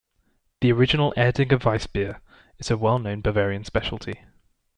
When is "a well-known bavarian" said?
2.71-3.63